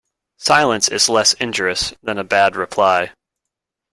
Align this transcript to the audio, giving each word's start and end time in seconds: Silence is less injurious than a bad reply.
Silence 0.39 0.87
is 0.87 1.09
less 1.09 1.33
injurious 1.33 1.93
than 2.01 2.17
a 2.17 2.23
bad 2.23 2.55
reply. 2.55 3.11